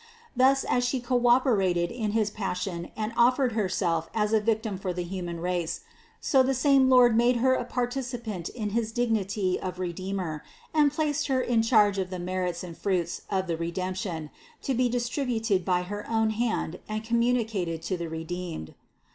[0.35, 4.93] Thus, as She cooperated in his Pas sion and offered Herself as a victim for
[4.93, 5.81] the human race,
[6.19, 10.43] so the same Lord made Her a participant in his dignity of Redeemer
[10.73, 14.31] and placed Her in charge of the merits and fruits of the Redemption,
[14.63, 18.73] to be distributed by her own hand and communicated to the redeemed.